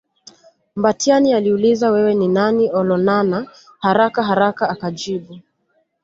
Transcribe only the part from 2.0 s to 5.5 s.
ni nani Olonana haraka haraka akajibu